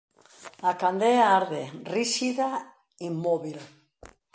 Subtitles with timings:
[0.69, 1.63] A candea arde
[1.93, 2.49] ríxida,
[3.09, 3.59] inmóbil.